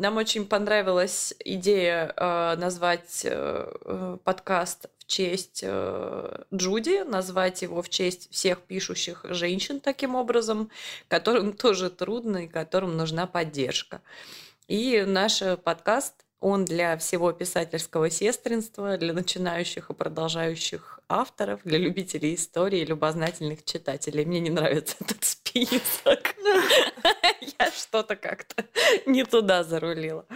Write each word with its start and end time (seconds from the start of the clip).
нам 0.00 0.16
очень 0.16 0.46
понравилась 0.46 1.34
идея 1.44 2.12
э, 2.16 2.56
назвать 2.56 3.22
э, 3.24 4.18
подкаст 4.24 4.86
в 4.98 5.06
честь 5.06 5.64
Джуди, 5.64 7.04
назвать 7.04 7.62
его 7.62 7.80
в 7.80 7.88
честь 7.88 8.28
всех 8.32 8.60
пишущих 8.62 9.24
женщин 9.28 9.80
таким 9.80 10.14
образом, 10.16 10.70
которым 11.08 11.52
тоже 11.52 11.90
трудно 11.90 12.44
и 12.44 12.48
которым 12.48 12.96
нужна 12.96 13.26
поддержка. 13.26 14.02
И 14.66 15.04
наш 15.06 15.42
подкаст 15.62 16.26
он 16.40 16.64
для 16.64 16.96
всего 16.98 17.32
писательского 17.32 18.10
сестринства, 18.10 18.96
для 18.98 19.12
начинающих 19.12 19.90
и 19.90 19.94
продолжающих 19.94 21.00
авторов, 21.08 21.60
для 21.64 21.78
любителей 21.78 22.34
истории 22.34 22.84
любознательных 22.84 23.64
читателей. 23.64 24.24
Мне 24.24 24.40
не 24.40 24.50
нравится 24.50 24.96
этот 25.00 25.24
список. 25.24 26.34
Я 27.58 27.70
что-то 27.70 28.16
как-то 28.16 28.64
не 29.06 29.24
туда 29.24 29.64
зарулила. 29.64 30.26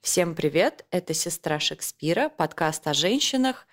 Всем 0.00 0.34
привет! 0.34 0.84
Это 0.90 1.14
«Сестра 1.14 1.58
Шекспира», 1.58 2.28
подкаст 2.28 2.86
о 2.86 2.94
женщинах 2.94 3.66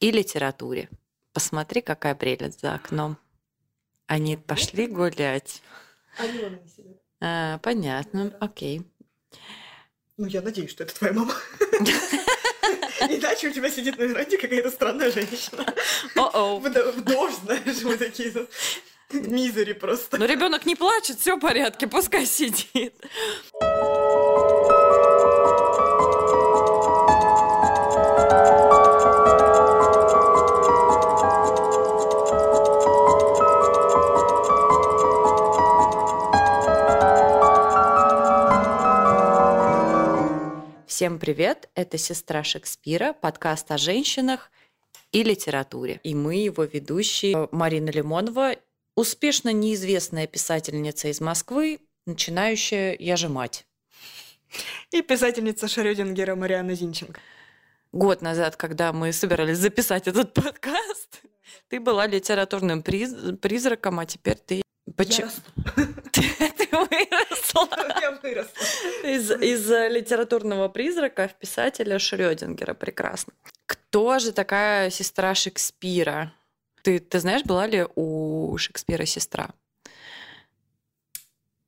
и 0.00 0.10
литературе. 0.10 0.88
Посмотри, 1.32 1.82
какая 1.82 2.14
прелесть 2.14 2.60
за 2.60 2.74
окном. 2.74 3.16
Они 4.06 4.36
пошли 4.36 4.86
гулять. 4.86 5.62
А, 7.20 7.58
понятно, 7.58 8.36
окей. 8.40 8.82
Ну, 10.16 10.26
я 10.26 10.42
надеюсь, 10.42 10.70
что 10.70 10.84
это 10.84 10.94
твоя 10.94 11.12
мама. 11.12 11.34
Иначе 13.00 13.48
у 13.48 13.52
тебя 13.52 13.70
сидит 13.70 13.96
на 13.98 14.02
веранде 14.02 14.36
какая-то 14.36 14.70
странная 14.70 15.10
женщина. 15.12 15.64
В 16.14 17.02
дождь, 17.02 17.38
знаешь, 17.44 17.82
мы 17.82 17.96
такие 17.96 18.32
мизери 19.12 19.72
просто. 19.72 20.18
Но 20.18 20.24
ребенок 20.24 20.66
не 20.66 20.74
плачет, 20.74 21.18
все 21.18 21.36
в 21.36 21.40
порядке, 21.40 21.86
пускай 21.86 22.26
сидит. 22.26 22.94
Всем 40.86 41.20
привет! 41.20 41.68
Это 41.76 41.96
«Сестра 41.96 42.42
Шекспира», 42.42 43.12
подкаст 43.12 43.70
о 43.70 43.78
женщинах 43.78 44.50
и 45.12 45.22
литературе. 45.22 46.00
И 46.02 46.14
мы 46.14 46.34
его 46.34 46.64
ведущие 46.64 47.48
Марина 47.52 47.90
Лимонова, 47.90 48.56
успешно 48.98 49.52
неизвестная 49.52 50.26
писательница 50.26 51.06
из 51.06 51.20
Москвы, 51.20 51.78
начинающая 52.06 52.96
«Я 52.98 53.16
же 53.16 53.28
мать». 53.28 53.64
И 54.90 55.02
писательница 55.02 55.68
Шрёдингера 55.68 56.34
Марианна 56.34 56.74
Зинченко. 56.74 57.20
Год 57.92 58.22
назад, 58.22 58.56
когда 58.56 58.92
мы 58.92 59.12
собирались 59.12 59.58
записать 59.58 60.08
этот 60.08 60.34
подкаст, 60.34 61.22
ты 61.68 61.78
была 61.78 62.08
литературным 62.08 62.82
приз 62.82 63.14
призраком, 63.40 64.00
а 64.00 64.06
теперь 64.06 64.38
ты... 64.38 64.62
Почему? 64.96 65.30
Ты 66.12 66.66
выросла. 66.72 67.68
Я 68.00 68.10
выросла. 68.20 68.50
Из, 69.04 69.30
из 69.30 69.70
литературного 69.92 70.68
призрака 70.68 71.28
в 71.28 71.34
писателя 71.34 72.00
Шрёдингера. 72.00 72.74
Прекрасно. 72.74 73.32
Кто 73.66 74.18
же 74.18 74.32
такая 74.32 74.90
сестра 74.90 75.34
Шекспира? 75.34 76.32
Ты, 76.82 76.98
ты 76.98 77.20
знаешь, 77.20 77.44
была 77.44 77.66
ли 77.66 77.86
у 77.96 78.56
Шекспира 78.58 79.04
сестра? 79.04 79.50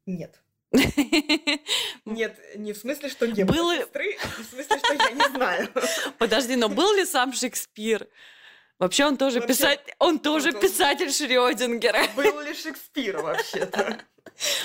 Нет. 0.07 0.41
Нет, 2.05 2.39
не 2.57 2.73
в 2.73 2.77
смысле, 2.79 3.09
что 3.09 3.27
не 3.27 3.45
было 3.45 3.77
сестры, 3.77 4.17
а 4.23 4.27
в 4.43 4.47
смысле, 4.47 4.79
что 4.79 4.95
я 4.95 5.11
не 5.11 5.35
знаю. 5.35 5.69
Подожди, 6.19 6.55
но 6.57 6.69
был 6.69 6.95
ли 6.95 7.05
сам 7.05 7.33
Шекспир? 7.33 8.07
Вообще 8.79 9.05
он 9.05 9.17
тоже 9.17 9.41
Вообще, 9.41 9.55
писатель, 9.55 9.95
он 9.99 10.19
тоже 10.21 10.53
он- 10.55 10.61
писатель 10.61 11.13
Шрёдингера. 11.13 12.07
Был 12.17 12.41
ли 12.43 12.55
Шекспир 12.55 13.19
вообще-то? 13.19 14.01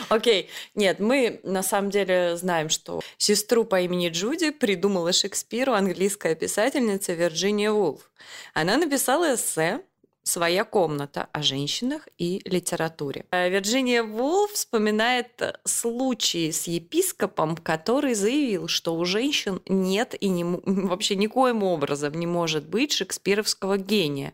Окей, 0.09 0.49
нет, 0.73 0.99
мы 0.99 1.41
на 1.43 1.63
самом 1.63 1.89
деле 1.89 2.37
знаем, 2.37 2.69
что 2.69 3.01
сестру 3.17 3.65
по 3.65 3.81
имени 3.81 4.09
Джуди 4.09 4.51
придумала 4.51 5.11
Шекспиру 5.11 5.73
английская 5.73 6.35
писательница 6.35 7.13
Вирджиния 7.13 7.71
Вулф. 7.71 8.09
Она 8.53 8.77
написала 8.77 9.35
эссе 9.35 9.81
«Своя 10.27 10.63
комната» 10.63 11.29
о 11.31 11.43
женщинах 11.43 12.07
и 12.17 12.41
литературе. 12.45 13.25
А 13.29 13.47
Вирджиния 13.47 14.03
Вулф 14.03 14.51
вспоминает 14.51 15.59
случай 15.65 16.51
с 16.51 16.67
епископом, 16.67 17.55
который 17.55 18.15
заявил, 18.15 18.67
что 18.67 18.95
у 18.95 19.05
женщин 19.05 19.61
нет 19.67 20.15
и 20.19 20.27
не, 20.27 20.43
вообще 20.65 21.15
никоим 21.15 21.61
образом 21.63 22.13
не 22.15 22.25
может 22.25 22.67
быть 22.67 22.91
шекспировского 22.91 23.77
гения. 23.77 24.33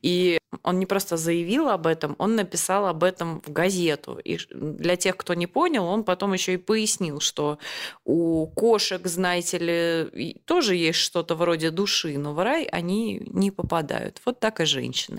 И 0.00 0.38
он 0.62 0.78
не 0.78 0.86
просто 0.86 1.16
заявил 1.16 1.68
об 1.68 1.86
этом, 1.86 2.14
он 2.18 2.36
написал 2.36 2.86
об 2.86 3.02
этом 3.02 3.40
в 3.42 3.52
газету. 3.52 4.18
И 4.24 4.38
для 4.50 4.96
тех, 4.96 5.16
кто 5.16 5.34
не 5.34 5.46
понял, 5.46 5.86
он 5.86 6.04
потом 6.04 6.32
еще 6.32 6.54
и 6.54 6.56
пояснил, 6.56 7.20
что 7.20 7.58
у 8.04 8.46
кошек, 8.46 9.04
знаете 9.06 9.58
ли, 9.58 10.34
тоже 10.44 10.76
есть 10.76 10.98
что-то 10.98 11.34
вроде 11.34 11.70
души, 11.70 12.18
но 12.18 12.32
в 12.32 12.42
рай 12.42 12.64
они 12.64 13.22
не 13.26 13.50
попадают. 13.50 14.20
Вот 14.24 14.40
так 14.40 14.60
и 14.60 14.64
женщины. 14.64 15.15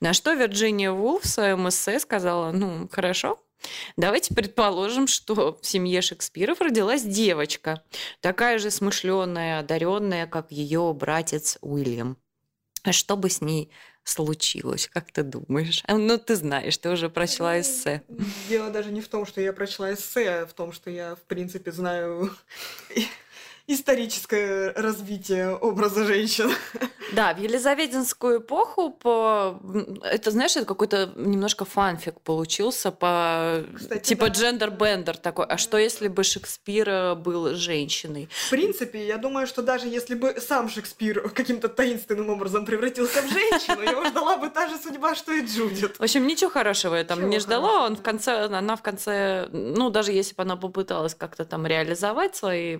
На 0.00 0.12
что 0.12 0.32
Вирджиния 0.32 0.92
Вулф 0.92 1.24
в 1.24 1.28
своем 1.28 1.68
эссе 1.68 1.98
сказала, 2.00 2.52
ну, 2.52 2.88
хорошо, 2.90 3.38
Давайте 3.96 4.34
предположим, 4.34 5.06
что 5.06 5.58
в 5.60 5.66
семье 5.66 6.00
Шекспиров 6.00 6.60
родилась 6.60 7.02
девочка, 7.02 7.82
такая 8.20 8.58
же 8.58 8.70
смышленая, 8.70 9.60
одаренная, 9.60 10.26
как 10.26 10.50
ее 10.50 10.94
братец 10.94 11.58
Уильям. 11.60 12.16
А 12.82 12.92
что 12.92 13.16
бы 13.16 13.28
с 13.28 13.42
ней 13.42 13.70
случилось, 14.04 14.88
как 14.90 15.12
ты 15.12 15.22
думаешь? 15.22 15.82
А, 15.86 15.98
Ну, 15.98 16.16
ты 16.16 16.36
знаешь, 16.36 16.78
ты 16.78 16.88
уже 16.90 17.10
прочла 17.10 17.60
эссе. 17.60 18.02
Дело 18.48 18.70
даже 18.70 18.90
не 18.90 19.02
в 19.02 19.08
том, 19.08 19.26
что 19.26 19.40
я 19.42 19.52
прочла 19.52 19.92
эссе, 19.92 20.30
а 20.30 20.46
в 20.46 20.54
том, 20.54 20.72
что 20.72 20.90
я, 20.90 21.14
в 21.14 21.22
принципе, 21.22 21.72
знаю 21.72 22.34
историческое 23.72 24.72
развитие 24.72 25.54
образа 25.54 26.04
женщин. 26.04 26.50
Да, 27.12 27.34
в 27.34 27.38
Елизаветинскую 27.38 28.38
эпоху 28.38 28.90
по... 28.90 29.60
это, 30.04 30.30
знаешь, 30.30 30.54
это 30.56 30.64
какой-то 30.64 31.12
немножко 31.16 31.64
фанфик 31.64 32.20
получился 32.20 32.92
по 32.92 33.64
Кстати, 33.74 34.04
типа 34.10 34.28
да. 34.28 34.32
gender-bender 34.32 35.16
такой. 35.16 35.46
А 35.46 35.58
что 35.58 35.76
если 35.76 36.06
бы 36.06 36.22
Шекспир 36.22 36.88
э, 36.88 37.14
был 37.16 37.56
женщиной? 37.56 38.28
В 38.46 38.50
принципе, 38.50 39.04
я 39.08 39.16
думаю, 39.16 39.48
что 39.48 39.60
даже 39.62 39.88
если 39.88 40.14
бы 40.14 40.36
сам 40.40 40.68
Шекспир 40.68 41.30
каким-то 41.30 41.68
таинственным 41.68 42.30
образом 42.30 42.64
превратился 42.64 43.22
в 43.22 43.28
женщину, 43.28 43.82
его 43.82 44.04
ждала 44.04 44.36
бы 44.36 44.48
та 44.48 44.68
же 44.68 44.78
судьба, 44.78 45.16
что 45.16 45.32
и 45.32 45.44
Джудит. 45.44 45.98
В 45.98 46.02
общем, 46.02 46.26
ничего 46.28 46.50
хорошего 46.50 46.94
я 46.94 47.02
там 47.02 47.28
не 47.28 47.40
ждала. 47.40 47.86
Он 47.86 47.96
в 47.96 48.02
конце, 48.02 48.44
она 48.44 48.76
в 48.76 48.82
конце, 48.82 49.48
ну, 49.50 49.90
даже 49.90 50.12
если 50.12 50.36
бы 50.36 50.42
она 50.42 50.56
попыталась 50.56 51.16
как-то 51.16 51.44
там 51.44 51.66
реализовать 51.66 52.36
свои 52.36 52.78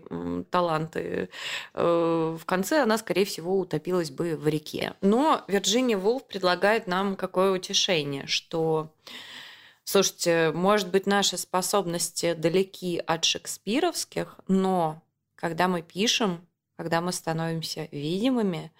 таланты, 0.50 0.79
э, 0.94 1.26
в 1.74 2.44
конце 2.44 2.82
она, 2.82 2.98
скорее 2.98 3.24
всего, 3.24 3.58
утопилась 3.58 4.10
бы 4.10 4.36
в 4.36 4.46
реке. 4.48 4.94
Но 5.00 5.44
Вирджиния 5.48 5.98
Вулф 5.98 6.26
предлагает 6.26 6.86
нам 6.86 7.16
какое 7.16 7.52
утешение, 7.52 8.26
что 8.26 8.90
Слушайте, 9.92 10.52
может 10.54 10.88
быть, 10.90 11.06
наши 11.06 11.36
способности 11.36 12.34
далеки 12.34 13.02
от 13.04 13.24
шекспировских, 13.24 14.36
но 14.46 15.02
когда 15.34 15.66
мы 15.66 15.82
пишем, 15.82 16.46
когда 16.76 17.00
мы 17.00 17.12
становимся 17.12 17.88
видимыми, 17.90 18.70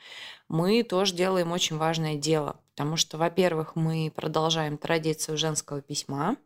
мы 0.49 0.85
тоже 0.85 1.15
делаем 1.15 1.51
очень 1.51 1.79
важное 1.79 2.15
дело. 2.15 2.61
Потому 2.77 2.97
что, 2.97 3.19
во-первых, 3.19 3.75
мы 3.75 4.13
продолжаем 4.15 4.79
традицию 4.79 5.37
женского 5.37 5.83
письма, 5.83 6.37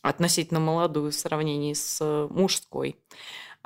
относительно 0.00 0.60
молодую 0.60 1.10
в 1.10 1.14
сравнении 1.14 1.74
с 1.74 2.28
мужской. 2.30 2.96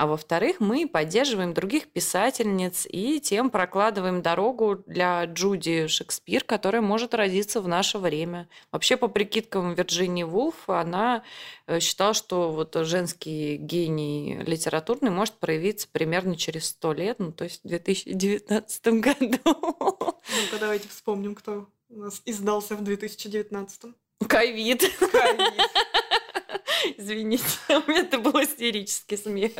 А 0.02 0.06
во-вторых, 0.08 0.58
мы 0.58 0.88
поддерживаем 0.88 1.54
других 1.54 1.86
писательниц 1.86 2.88
и 2.90 3.20
тем 3.20 3.50
прокладываем 3.50 4.20
дорогу 4.20 4.82
для 4.84 5.24
Джуди 5.26 5.86
Шекспир, 5.86 6.42
которая 6.42 6.82
может 6.82 7.14
родиться 7.14 7.60
в 7.60 7.68
наше 7.68 7.98
время. 7.98 8.48
Вообще, 8.72 8.96
по 8.96 9.06
прикидкам 9.06 9.74
Вирджинии 9.74 10.24
Вулф, 10.24 10.68
она 10.68 11.22
э, 11.68 11.78
считала, 11.78 12.14
что 12.14 12.50
вот 12.50 12.74
женский 12.84 13.56
гений 13.56 14.40
литературный 14.44 15.12
может 15.12 15.34
проявиться 15.34 15.86
примерно 15.92 16.34
через 16.34 16.70
сто 16.70 16.92
лет, 16.92 17.20
ну, 17.20 17.30
то 17.30 17.44
есть 17.44 17.62
в 17.62 17.68
2019 17.68 18.84
году. 19.00 19.38
Ну-ка, 19.44 20.58
давайте 20.58 20.88
вспомним, 20.88 21.36
кто 21.36 21.68
у 21.90 22.00
нас 22.00 22.22
издался 22.24 22.74
в 22.74 22.82
2019-м. 22.82 23.94
Ковид. 24.26 24.82
Ковид. 24.98 25.70
Извините, 26.96 27.44
у 27.68 27.88
меня 27.88 28.00
это 28.00 28.18
был 28.18 28.42
истерический 28.42 29.16
смех. 29.16 29.52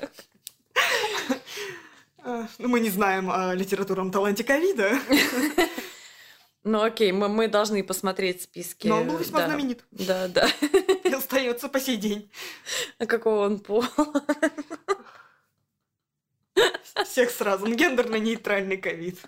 А, 2.25 2.47
Ну, 2.59 2.69
мы 2.69 2.81
не 2.81 2.91
знаем 2.91 3.31
о 3.31 3.55
литературном 3.55 4.11
таланте 4.11 4.45
ковида. 4.45 4.99
Ну 6.65 6.81
окей, 6.81 7.11
мы, 7.11 7.29
мы 7.29 7.49
должны 7.49 7.83
посмотреть 7.83 8.43
списки. 8.43 8.87
Но 8.87 9.01
он 9.01 9.09
был 9.09 9.19
весьма 9.19 9.41
да. 9.41 9.47
знаменит. 9.47 9.85
Да, 9.91 10.29
да. 10.29 10.49
И 11.03 11.13
остается 11.13 11.69
по 11.69 11.81
сей 11.81 11.97
день. 11.97 12.31
А 12.99 13.07
какого 13.07 13.47
он 13.47 13.59
пола? 13.59 13.89
Всех 17.05 17.31
сразу. 17.31 17.65
Он 17.65 17.75
гендерно-нейтральный 17.75 18.77
ковид. 18.77 19.19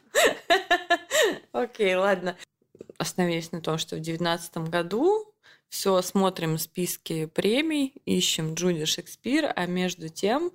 Окей, 1.51 1.97
ладно. 1.97 2.37
Остановились 2.99 3.51
на 3.51 3.61
том, 3.61 3.79
что 3.79 3.97
в 3.97 4.01
девятнадцатом 4.01 4.67
году 4.67 5.35
все 5.69 6.01
смотрим 6.03 6.57
списки 6.57 7.27
премий, 7.27 8.01
ищем 8.05 8.55
Джуди 8.55 8.85
Шекспир, 8.85 9.53
а 9.57 9.67
между 9.67 10.09
тем 10.09 10.53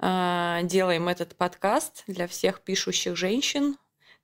делаем 0.00 1.08
этот 1.08 1.36
подкаст 1.36 2.04
для 2.06 2.26
всех 2.26 2.60
пишущих 2.60 3.16
женщин, 3.16 3.76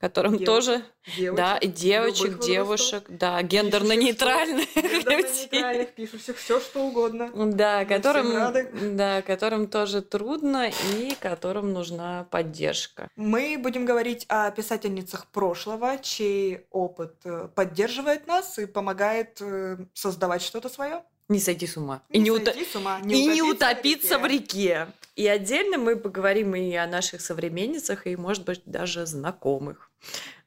которым 0.05 0.33
Девочек. 0.33 0.47
тоже, 0.47 0.85
Девочек, 1.17 1.37
да, 1.37 1.57
и 1.57 1.67
девочек, 1.67 2.39
девушек, 2.41 3.05
да, 3.09 3.43
гендерно-нейтральных. 3.43 4.69
Гендерно-нейтральных, 4.75 5.95
пишущих 5.95 6.37
все 6.37 6.61
что 6.61 6.87
угодно. 6.87 7.31
Да, 7.53 7.87
которым, 7.87 8.97
да, 8.97 9.23
которым 9.23 9.67
тоже 9.67 10.03
трудно 10.03 10.71
и 10.93 11.15
которым 11.21 11.73
нужна 11.73 12.27
поддержка. 12.31 13.09
Мы 13.17 13.57
будем 13.59 13.87
говорить 13.87 14.27
о 14.29 14.51
писательницах 14.51 15.27
прошлого, 15.29 15.99
чей 16.03 16.67
опыт 16.71 17.15
э, 17.25 17.49
поддерживает 17.55 18.27
нас 18.27 18.59
и 18.59 18.67
помогает 18.67 19.39
э, 19.41 19.79
создавать 19.95 20.43
что-то 20.43 20.69
свое. 20.69 21.03
Не 21.29 21.41
сойти 21.41 21.67
с 21.67 21.77
ума. 21.77 22.03
и 22.11 22.19
не, 22.19 22.31
сойти 22.31 22.65
с 22.65 22.77
ума, 22.77 23.01
и 23.03 23.27
не 23.27 23.43
утопиться 23.43 24.19
в 24.19 24.27
реке. 24.27 24.59
реке. 24.59 24.87
И 25.17 25.27
отдельно 25.29 25.79
мы 25.79 25.97
поговорим 25.97 26.55
и 26.55 26.75
о 26.75 26.87
наших 26.87 27.21
современницах, 27.21 28.07
и, 28.07 28.17
может 28.17 28.45
быть, 28.45 28.63
даже 28.67 29.07
знакомых. 29.07 29.91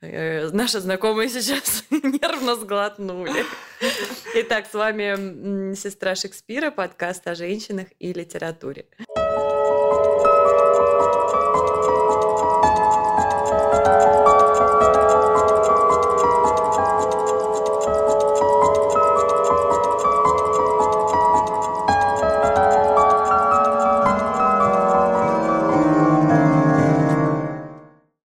Э, 0.02 0.50
Наши 0.50 0.80
знакомые 0.80 1.30
сейчас 1.30 1.84
нервно 1.90 2.56
сглотнули. 2.56 3.46
Итак, 4.36 4.68
с 4.70 4.74
вами 4.74 5.74
сестра 5.74 6.16
Шекспира, 6.16 6.70
подкаст 6.70 7.28
о 7.28 7.34
женщинах 7.36 7.88
и 7.98 8.14
литературе. 8.14 8.86